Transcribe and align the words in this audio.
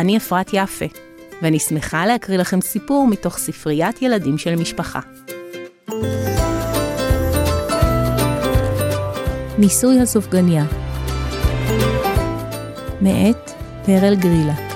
אני 0.00 0.16
אפרת 0.16 0.50
יפה, 0.52 0.84
ואני 1.42 1.58
שמחה 1.58 2.06
להקריא 2.06 2.38
לכם 2.38 2.60
סיפור 2.60 3.06
מתוך 3.06 3.38
ספריית 3.38 4.02
ילדים 4.02 4.38
של 4.38 4.56
משפחה. 4.56 5.00
ניסוי 9.58 10.00
הסופגניה 10.00 10.64
מאת 13.00 13.50
פרל 13.86 14.14
גרילה 14.16 14.69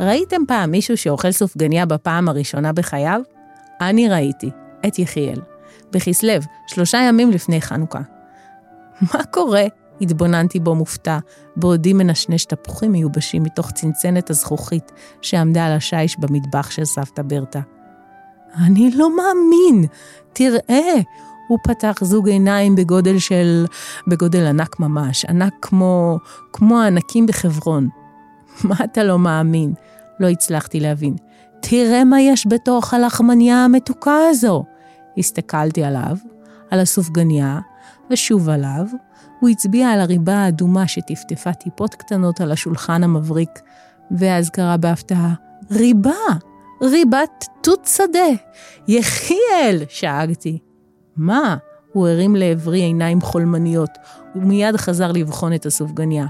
ראיתם 0.00 0.42
פעם 0.48 0.70
מישהו 0.70 0.96
שאוכל 0.96 1.32
סופגניה 1.32 1.86
בפעם 1.86 2.28
הראשונה 2.28 2.72
בחייו? 2.72 3.20
אני 3.80 4.08
ראיתי, 4.08 4.50
את 4.86 4.98
יחיאל. 4.98 5.40
בכסלו, 5.92 6.32
שלושה 6.66 6.98
ימים 6.98 7.30
לפני 7.30 7.60
חנוכה. 7.60 8.00
מה 9.00 9.24
קורה? 9.30 9.64
התבוננתי 10.00 10.60
בו 10.60 10.74
מופתע, 10.74 11.18
בעודי 11.56 11.92
מנשנש 11.92 12.44
תפוחים 12.44 12.92
מיובשים 12.92 13.42
מתוך 13.42 13.70
צנצנת 13.70 14.30
הזכוכית 14.30 14.92
שעמדה 15.22 15.66
על 15.66 15.72
השיש 15.72 16.18
במטבח 16.18 16.70
של 16.70 16.84
סבתא 16.84 17.22
ברטה. 17.22 17.60
אני 18.66 18.90
לא 18.90 19.16
מאמין! 19.16 19.88
תראה! 20.32 20.94
הוא 21.48 21.58
פתח 21.64 21.96
זוג 22.02 22.28
עיניים 22.28 22.76
בגודל 22.76 23.18
של... 23.18 23.66
בגודל 24.06 24.46
ענק 24.46 24.80
ממש, 24.80 25.24
ענק 25.24 25.52
כמו... 25.62 26.18
כמו 26.52 26.80
הענקים 26.80 27.26
בחברון. 27.26 27.88
מה 28.64 28.74
אתה 28.84 29.04
לא 29.04 29.18
מאמין? 29.18 29.74
לא 30.20 30.28
הצלחתי 30.28 30.80
להבין. 30.80 31.16
תראה 31.60 32.04
מה 32.04 32.20
יש 32.20 32.46
בתוך 32.46 32.94
הלחמניה 32.94 33.64
המתוקה 33.64 34.16
הזו. 34.30 34.64
הסתכלתי 35.18 35.84
עליו, 35.84 36.16
על 36.70 36.80
הסופגניה, 36.80 37.58
ושוב 38.10 38.48
עליו. 38.48 38.86
הוא 39.40 39.50
הצביע 39.50 39.88
על 39.88 40.00
הריבה 40.00 40.34
האדומה 40.34 40.88
שטפטפה 40.88 41.52
טיפות 41.52 41.94
קטנות 41.94 42.40
על 42.40 42.52
השולחן 42.52 43.04
המבריק, 43.04 43.60
ואז 44.10 44.50
קרא 44.50 44.76
בהפתעה, 44.76 45.34
ריבה! 45.70 46.12
ריבת 46.82 47.44
תות 47.60 47.84
שדה! 47.96 48.28
יחיאל! 48.88 49.82
שאגתי. 49.88 50.58
מה? 51.16 51.56
הוא 51.92 52.08
הרים 52.08 52.36
לעברי 52.36 52.80
עיניים 52.80 53.20
חולמניות, 53.20 53.90
ומיד 54.36 54.76
חזר 54.76 55.12
לבחון 55.12 55.54
את 55.54 55.66
הסופגניה. 55.66 56.26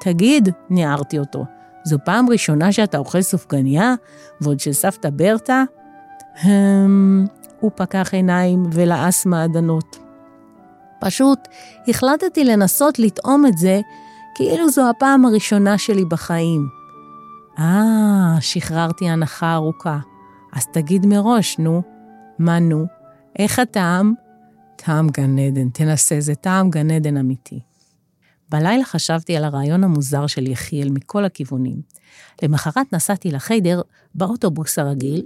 תגיד, 0.00 0.48
ניערתי 0.70 1.18
אותו, 1.18 1.44
זו 1.84 1.96
פעם 2.04 2.30
ראשונה 2.30 2.72
שאתה 2.72 2.98
אוכל 2.98 3.22
סופגניה, 3.22 3.94
ועוד 4.40 4.60
של 4.60 4.72
סבתא 4.72 5.10
ברטה? 5.10 5.64
הם... 6.42 7.26
הוא 7.60 7.70
פקח 7.74 8.14
עיניים 8.14 8.62
ולעס 8.72 9.26
מעדנות. 9.26 9.98
פשוט 11.00 11.38
החלטתי 11.88 12.44
לנסות 12.44 12.98
לטעום 12.98 13.46
את 13.46 13.58
זה 13.58 13.80
כאילו 14.34 14.70
זו 14.70 14.90
הפעם 14.90 15.24
הראשונה 15.24 15.78
שלי 15.78 16.04
בחיים. 16.04 16.68
אה, 17.58 18.36
שחררתי 18.40 19.08
הנחה 19.08 19.54
ארוכה. 19.54 19.98
אז 20.52 20.66
תגיד 20.72 21.06
מראש, 21.06 21.58
נו. 21.58 21.82
מה 22.38 22.58
נו? 22.58 22.86
איך 23.38 23.58
הטעם? 23.58 24.14
טעם 24.76 25.08
גן 25.08 25.38
עדן, 25.38 25.68
תנסה, 25.68 26.20
זה 26.20 26.34
טעם 26.34 26.70
גן 26.70 26.90
עדן 26.90 27.16
אמיתי. 27.16 27.60
בלילה 28.50 28.84
חשבתי 28.84 29.36
על 29.36 29.44
הרעיון 29.44 29.84
המוזר 29.84 30.26
של 30.26 30.46
יחיאל 30.46 30.90
מכל 30.90 31.24
הכיוונים. 31.24 31.80
למחרת 32.42 32.92
נסעתי 32.92 33.30
לחיידר 33.30 33.80
באוטובוס 34.14 34.78
הרגיל, 34.78 35.22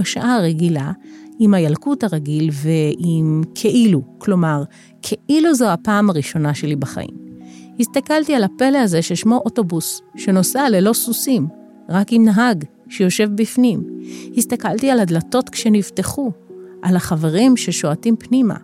בשעה 0.00 0.36
הרגילה, 0.36 0.92
עם 1.38 1.54
הילקוט 1.54 2.04
הרגיל 2.04 2.50
ועם 2.52 3.42
כאילו, 3.54 4.02
כלומר, 4.18 4.62
כאילו 5.02 5.54
זו 5.54 5.68
הפעם 5.68 6.10
הראשונה 6.10 6.54
שלי 6.54 6.76
בחיים. 6.76 7.24
הסתכלתי 7.80 8.34
על 8.34 8.44
הפלא 8.44 8.78
הזה 8.78 9.02
ששמו 9.02 9.36
אוטובוס, 9.44 10.02
שנוסע 10.16 10.68
ללא 10.68 10.92
סוסים, 10.92 11.46
רק 11.88 12.06
עם 12.10 12.24
נהג 12.24 12.64
שיושב 12.88 13.30
בפנים. 13.34 14.00
הסתכלתי 14.36 14.90
על 14.90 15.00
הדלתות 15.00 15.48
כשנפתחו, 15.48 16.32
על 16.82 16.96
החברים 16.96 17.56
ששועטים 17.56 18.16
פנימה, 18.16 18.56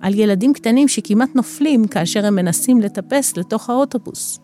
על 0.00 0.14
ילדים 0.14 0.52
קטנים 0.52 0.88
שכמעט 0.88 1.28
נופלים 1.34 1.86
כאשר 1.86 2.26
הם 2.26 2.34
מנסים 2.34 2.80
לטפס 2.80 3.36
לתוך 3.36 3.70
האוטובוס. 3.70 4.40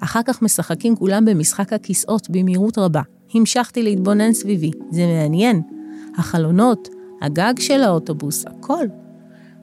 אחר 0.00 0.20
כך 0.24 0.42
משחקים 0.42 0.96
כולם 0.96 1.24
במשחק 1.24 1.72
הכיסאות 1.72 2.30
במהירות 2.30 2.78
רבה. 2.78 3.02
המשכתי 3.34 3.82
להתבונן 3.82 4.32
סביבי, 4.32 4.70
זה 4.90 5.06
מעניין. 5.06 5.62
החלונות, 6.18 6.88
הגג 7.22 7.54
של 7.58 7.82
האוטובוס, 7.82 8.44
הכל. 8.46 8.86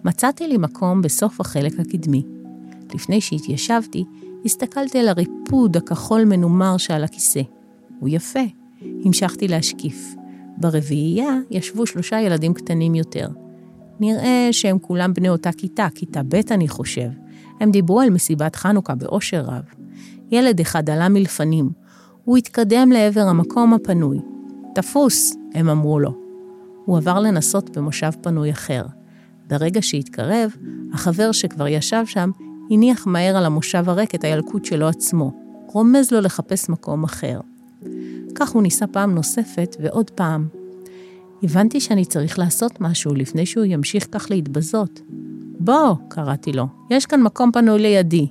מצאתי 0.03 0.47
לי 0.47 0.57
מקום 0.57 1.01
בסוף 1.01 1.39
החלק 1.39 1.79
הקדמי. 1.79 2.23
לפני 2.93 3.21
שהתיישבתי, 3.21 4.03
הסתכלתי 4.45 4.99
על 4.99 5.07
הריפוד 5.07 5.77
הכחול 5.77 6.25
מנומר 6.25 6.77
שעל 6.77 7.03
הכיסא. 7.03 7.41
הוא 7.99 8.09
יפה. 8.11 8.39
המשכתי 9.05 9.47
להשקיף. 9.47 10.15
ברביעייה 10.57 11.37
ישבו 11.51 11.85
שלושה 11.85 12.21
ילדים 12.21 12.53
קטנים 12.53 12.95
יותר. 12.95 13.27
נראה 14.01 14.47
שהם 14.51 14.79
כולם 14.79 15.13
בני 15.13 15.29
אותה 15.29 15.51
כיתה, 15.51 15.87
כיתה 15.95 16.21
ב' 16.23 16.35
אני 16.51 16.67
חושב. 16.67 17.09
הם 17.59 17.71
דיברו 17.71 18.01
על 18.01 18.09
מסיבת 18.09 18.55
חנוכה 18.55 18.95
באושר 18.95 19.41
רב. 19.41 19.63
ילד 20.31 20.59
אחד 20.59 20.89
עלה 20.89 21.09
מלפנים. 21.09 21.69
הוא 22.25 22.37
התקדם 22.37 22.91
לעבר 22.91 23.21
המקום 23.21 23.73
הפנוי. 23.73 24.19
תפוס, 24.75 25.35
הם 25.53 25.69
אמרו 25.69 25.99
לו. 25.99 26.15
הוא 26.85 26.97
עבר 26.97 27.19
לנסות 27.19 27.77
במושב 27.77 28.11
פנוי 28.21 28.51
אחר. 28.51 28.83
ברגע 29.47 29.81
שהתקרב, 29.81 30.55
החבר 30.93 31.31
שכבר 31.31 31.67
ישב 31.67 32.03
שם, 32.05 32.31
הניח 32.71 33.07
מהר 33.07 33.37
על 33.37 33.45
המושב 33.45 33.89
הריק 33.89 34.15
את 34.15 34.23
הילקוט 34.23 34.65
שלו 34.65 34.87
עצמו, 34.87 35.31
רומז 35.67 36.11
לו 36.11 36.21
לחפש 36.21 36.69
מקום 36.69 37.03
אחר. 37.03 37.39
כך 38.35 38.49
הוא 38.49 38.63
ניסה 38.63 38.87
פעם 38.87 39.15
נוספת 39.15 39.75
ועוד 39.79 40.09
פעם. 40.09 40.60
הבנתי 41.43 41.79
שאני 41.79 42.05
צריך 42.05 42.39
לעשות 42.39 42.81
משהו 42.81 43.13
לפני 43.13 43.45
שהוא 43.45 43.65
ימשיך 43.65 44.07
כך 44.11 44.27
להתבזות. 44.29 45.01
בוא, 45.59 45.95
קראתי 46.09 46.53
לו, 46.53 46.67
יש 46.89 47.05
כאן 47.05 47.21
מקום 47.21 47.51
פנוי 47.51 47.79
לידי. 47.79 48.27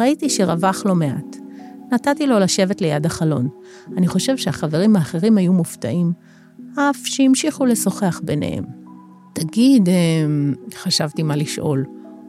ראיתי 0.00 0.30
שרווח 0.30 0.86
לא 0.86 0.94
מעט. 0.94 1.36
נתתי 1.92 2.26
לו 2.26 2.38
לשבת 2.38 2.80
ליד 2.80 3.06
החלון. 3.06 3.48
אני 3.96 4.08
חושב 4.08 4.36
שהחברים 4.36 4.96
האחרים 4.96 5.38
היו 5.38 5.52
מופתעים, 5.52 6.12
אף 6.74 7.00
שהמשיכו 7.04 7.66
לשוחח 7.66 8.20
ביניהם. 8.24 8.64
תגיד, 9.32 9.88
אמ, 9.88 10.54
חשבתי 10.74 11.22
מה 11.22 11.36
לשאול. 11.36 11.84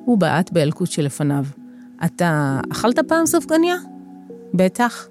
הוא 0.05 0.17
בעט 0.17 0.51
באלקוט 0.51 0.91
שלפניו. 0.91 1.45
אתה 2.05 2.59
אכלת 2.71 2.99
פעם 2.99 3.25
סופגניה? 3.25 3.75
בטח. 4.53 5.07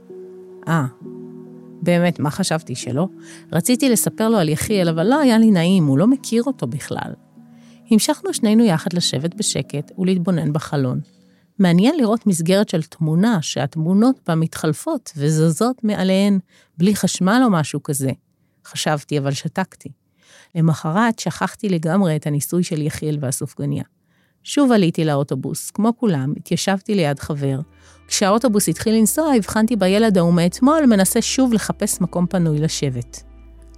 אה, 0.69 0.85
באמת, 1.83 2.21
מה 2.21 2.31
חשבתי 2.31 2.75
שלא? 2.75 3.09
רציתי 3.53 3.89
לספר 3.89 4.29
לו 4.29 4.39
על 4.39 4.49
יחיאל, 4.49 4.89
אבל 4.89 5.07
לא 5.07 5.21
היה 5.21 5.39
לי 5.39 5.51
נעים, 5.51 5.87
הוא 5.87 5.99
לא 5.99 6.07
מכיר 6.07 6.43
אותו 6.43 6.67
בכלל. 6.67 7.13
המשכנו 7.91 8.35
שנינו 8.35 8.65
יחד 8.65 8.93
לשבת 8.93 9.35
בשקט 9.35 9.93
ולהתבונן 9.99 10.53
בחלון. 10.53 11.01
מעניין 11.59 11.97
לראות 11.97 12.27
מסגרת 12.27 12.69
של 12.69 12.83
תמונה 12.83 13.43
שהתמונות 13.43 14.21
בה 14.27 14.35
מתחלפות 14.35 15.13
וזזות 15.17 15.85
מעליהן, 15.85 16.39
בלי 16.79 16.97
חשמל 16.97 17.43
או 17.45 17.51
משהו 17.51 17.83
כזה. 17.83 18.11
חשבתי, 18.67 19.19
אבל 19.19 19.33
שתקתי. 19.33 19.89
למחרת 20.55 21.19
שכחתי 21.19 21.69
לגמרי 21.69 22.17
את 22.17 22.27
הניסוי 22.27 22.65
של 22.65 22.83
יחיאל 22.83 23.19
והסופגניה. 23.21 23.85
שוב 24.45 24.73
עליתי 24.73 25.05
לאוטובוס, 25.05 25.71
כמו 25.71 25.93
כולם, 25.97 26.33
התיישבתי 26.37 26.95
ליד 26.95 27.19
חבר. 27.19 27.59
כשהאוטובוס 28.09 28.69
התחיל 28.69 28.95
לנסוע, 28.95 29.33
הבחנתי 29.33 29.77
בילד 29.77 30.19
ההוא 30.19 30.35
מאתמול, 30.35 30.87
מנסה 30.87 31.23
שוב 31.23 31.53
לחפש 31.53 32.01
מקום 32.01 32.27
פנוי 32.27 32.59
לשבת. 32.59 33.23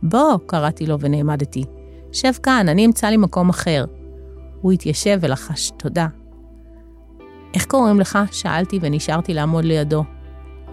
בוא, 0.02 0.36
קראתי 0.46 0.86
לו 0.86 1.00
ונעמדתי. 1.00 1.64
שב 2.12 2.32
כאן, 2.42 2.68
אני 2.68 2.86
אמצא 2.86 3.06
לי 3.06 3.16
מקום 3.16 3.48
אחר. 3.48 3.84
הוא 4.60 4.72
התיישב 4.72 5.18
ולחש 5.20 5.70
תודה. 5.76 6.06
איך 7.54 7.66
קוראים 7.66 8.00
לך? 8.00 8.18
שאלתי 8.32 8.78
ונשארתי 8.82 9.34
לעמוד 9.34 9.64
לידו. 9.64 10.04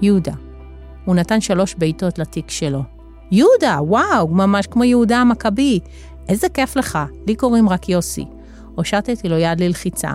יהודה. 0.01 0.34
הוא 1.06 1.16
נתן 1.16 1.42
שלוש 1.42 1.75
בעיטות 1.75 2.19
לתיק 2.19 2.50
שלו. 2.50 2.81
יהודה, 3.31 3.80
וואו, 3.81 4.28
ממש 4.28 4.68
כמו 4.68 4.84
יהודה 4.84 5.18
המכבי. 5.18 5.80
איזה 6.30 6.50
כיף 6.50 6.75
לך, 6.75 7.00
לי 7.28 7.36
קוראים 7.36 7.69
רק 7.69 7.90
יוסי. 7.90 8.25
הושטתי 8.75 9.30
לו 9.30 9.38
יד 9.38 9.62
ללחיצה, 9.62 10.12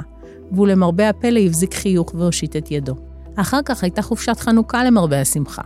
והוא 0.52 0.66
למרבה 0.66 1.08
הפלא 1.08 1.40
הבזיק 1.40 1.74
חיוך 1.74 2.14
והושיט 2.14 2.56
את 2.56 2.70
ידו. 2.70 2.94
אחר 3.36 3.60
כך 3.64 3.82
הייתה 3.82 4.02
חופשת 4.02 4.40
חנוכה 4.40 4.84
למרבה 4.84 5.20
השמחה. 5.20 5.62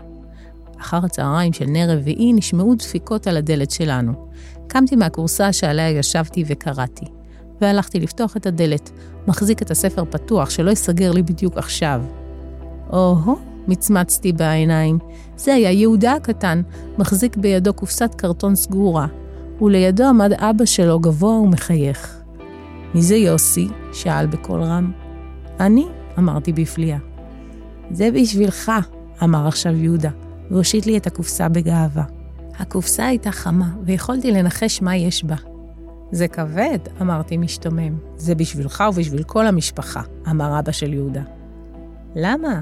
אחר 0.80 1.00
הצהריים 1.04 1.52
של 1.52 1.64
נר 1.64 1.90
רביעי 1.90 2.32
נשמעו 2.32 2.74
דפיקות 2.74 3.26
על 3.26 3.36
הדלת 3.36 3.70
שלנו. 3.70 4.12
קמתי 4.66 4.96
מהכורסה 4.96 5.52
שעליה 5.52 5.90
ישבתי 5.90 6.44
וקראתי. 6.46 7.06
והלכתי 7.60 8.00
לפתוח 8.00 8.36
את 8.36 8.46
הדלת, 8.46 8.90
מחזיק 9.28 9.62
את 9.62 9.70
הספר 9.70 10.04
פתוח, 10.04 10.50
שלא 10.50 10.70
ייסגר 10.70 11.12
לי 11.12 11.22
בדיוק 11.22 11.58
עכשיו. 11.58 12.02
או-הו, 12.90 13.38
מצמצתי 13.68 14.32
בעיניים. 14.32 14.98
זה 15.36 15.54
היה 15.54 15.70
יהודה 15.70 16.12
הקטן, 16.12 16.62
מחזיק 16.98 17.36
בידו 17.36 17.74
קופסת 17.74 18.14
קרטון 18.14 18.54
סגורה, 18.54 19.06
ולידו 19.60 20.04
עמד 20.04 20.32
אבא 20.32 20.64
שלו 20.64 21.00
גבוה 21.00 21.32
ומחייך. 21.32 22.21
מי 22.94 23.02
זה 23.02 23.16
יוסי? 23.16 23.68
שאל 23.92 24.26
בקול 24.26 24.62
רם. 24.62 24.92
אני, 25.60 25.86
אמרתי 26.18 26.52
בפליאה. 26.52 26.98
זה 27.90 28.08
בשבילך, 28.10 28.72
אמר 29.22 29.48
עכשיו 29.48 29.76
יהודה, 29.76 30.10
והושיט 30.50 30.86
לי 30.86 30.96
את 30.96 31.06
הקופסה 31.06 31.48
בגאווה. 31.48 32.04
הקופסה 32.58 33.06
הייתה 33.06 33.32
חמה, 33.32 33.70
ויכולתי 33.84 34.30
לנחש 34.30 34.82
מה 34.82 34.96
יש 34.96 35.24
בה. 35.24 35.36
זה 36.12 36.28
כבד, 36.28 36.78
אמרתי 37.00 37.36
משתומם. 37.36 37.98
זה 38.16 38.34
בשבילך 38.34 38.84
ובשביל 38.92 39.22
כל 39.22 39.46
המשפחה, 39.46 40.02
אמר 40.30 40.58
אבא 40.58 40.72
של 40.72 40.92
יהודה. 40.92 41.22
למה? 42.16 42.60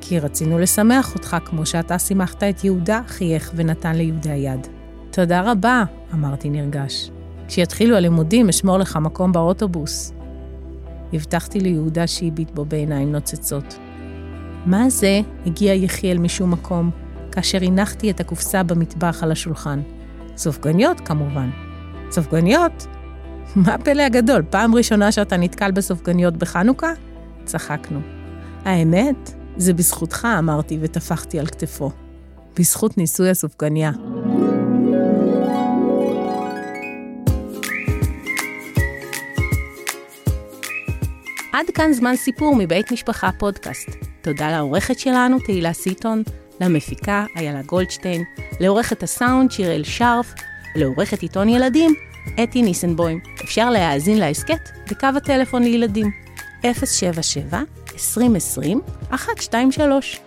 כי 0.00 0.18
רצינו 0.18 0.58
לשמח 0.58 1.14
אותך 1.14 1.36
כמו 1.44 1.66
שאתה 1.66 1.98
שימחת 1.98 2.42
את 2.42 2.64
יהודה, 2.64 3.00
חייך 3.06 3.52
ונתן 3.54 3.96
ליהודה 3.96 4.34
יד. 4.34 4.66
תודה 5.10 5.52
רבה, 5.52 5.84
אמרתי 6.14 6.50
נרגש. 6.50 7.10
כשיתחילו 7.52 7.96
הלימודים 7.96 8.48
אשמור 8.48 8.78
לך 8.78 8.96
מקום 8.96 9.32
באוטובוס. 9.32 10.12
הבטחתי 11.12 11.60
ליהודה 11.60 12.06
שהביט 12.06 12.50
בו 12.50 12.64
בעיניים 12.64 13.12
נוצצות. 13.12 13.78
מה 14.66 14.90
זה? 14.90 15.20
הגיע 15.46 15.74
יחיאל 15.74 16.18
משום 16.18 16.50
מקום, 16.50 16.90
כאשר 17.32 17.58
הנחתי 17.62 18.10
את 18.10 18.20
הקופסה 18.20 18.62
במטבח 18.62 19.22
על 19.22 19.32
השולחן. 19.32 19.80
סופגניות, 20.36 21.00
כמובן. 21.00 21.50
סופגניות? 22.10 22.86
מה 23.56 23.74
הפלא 23.74 24.02
הגדול? 24.02 24.42
פעם 24.50 24.74
ראשונה 24.74 25.12
שאתה 25.12 25.36
נתקל 25.36 25.70
בסופגניות 25.70 26.36
בחנוכה? 26.36 26.92
צחקנו. 27.44 28.00
האמת, 28.64 29.32
זה 29.56 29.74
בזכותך, 29.74 30.28
אמרתי 30.38 30.78
וטפחתי 30.80 31.40
על 31.40 31.46
כתפו. 31.46 31.90
בזכות 32.58 32.98
ניסוי 32.98 33.30
הסופגניה. 33.30 33.90
עד 41.52 41.66
כאן 41.74 41.92
זמן 41.92 42.16
סיפור 42.16 42.56
מבית 42.58 42.92
משפחה 42.92 43.30
פודקאסט. 43.38 43.88
תודה 44.22 44.50
לעורכת 44.50 44.98
שלנו, 44.98 45.38
תהילה 45.38 45.72
סיטון, 45.72 46.22
למפיקה, 46.60 47.24
איילה 47.36 47.62
גולדשטיין, 47.62 48.22
לעורכת 48.60 49.02
הסאונד, 49.02 49.50
שיראל 49.50 49.84
שרף, 49.84 50.34
לעורכת 50.76 51.22
עיתון 51.22 51.48
ילדים, 51.48 51.94
אתי 52.42 52.62
ניסנבוים. 52.62 53.20
אפשר 53.44 53.70
להאזין 53.70 54.18
להסכת 54.18 54.68
בקו 54.90 55.06
הטלפון 55.16 55.62
לילדים 55.62 56.10
077 56.62 57.62
2020 57.92 58.80
123 59.10 60.20